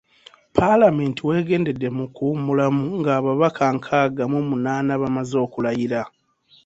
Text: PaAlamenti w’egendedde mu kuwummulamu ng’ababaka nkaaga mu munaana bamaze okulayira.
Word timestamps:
PaAlamenti 0.55 1.21
w’egendedde 1.27 1.87
mu 1.97 2.05
kuwummulamu 2.15 2.83
ng’ababaka 2.99 3.63
nkaaga 3.77 4.23
mu 4.31 4.39
munaana 4.49 4.93
bamaze 5.01 5.35
okulayira. 5.45 6.01